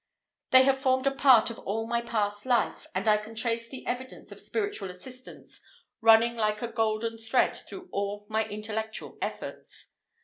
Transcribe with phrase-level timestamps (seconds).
[0.49, 3.85] They have formed a part of all my past life, and I can trace the
[3.85, 5.61] evidence of spiritual assistance
[6.01, 9.93] running like a golden thread through all my intellectual efforts.